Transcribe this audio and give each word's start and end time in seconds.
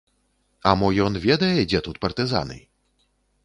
А 0.69 0.73
мо 0.83 0.89
ён 1.09 1.21
ведае, 1.27 1.61
дзе 1.73 1.85
тут 1.91 2.03
партызаны? 2.07 2.61